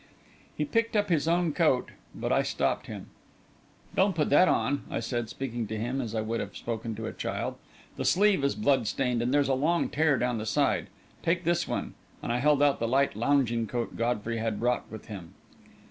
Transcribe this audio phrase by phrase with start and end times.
[0.57, 3.11] He picked up his own coat, but I stopped him.
[3.95, 7.05] "Don't put that on," I said, speaking to him as I would have spoken to
[7.05, 7.53] a child.
[7.97, 10.87] "The sleeve is blood stained and there's a long tear down the side.
[11.21, 11.93] Take this one,"
[12.23, 15.35] and I held out the light lounging coat Godfrey had brought with him.